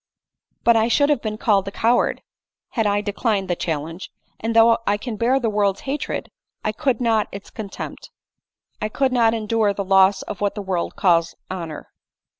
"But 0.63 0.75
I 0.75 0.87
should 0.87 1.09
have 1.11 1.21
been 1.21 1.37
called 1.37 1.67
a 1.67 1.71
coward 1.71 2.23
had 2.69 2.87
I 2.87 3.01
de 3.01 3.13
clined 3.13 3.47
the 3.47 3.55
challenge; 3.55 4.09
and 4.39 4.55
though 4.55 4.79
I 4.87 4.97
can 4.97 5.15
bear 5.15 5.39
the 5.39 5.47
world's 5.47 5.81
hatred, 5.81 6.31
I 6.63 6.71
could 6.71 6.99
not 7.01 7.27
its 7.31 7.51
contempt; 7.51 8.09
I 8.81 8.89
could 8.89 9.11
not 9.13 9.35
endure 9.35 9.75
the 9.75 9.85
loss 9.85 10.23
of 10.23 10.41
what 10.41 10.55
the 10.55 10.61
world 10.63 10.95
calls 10.95 11.35
honor." 11.51 11.91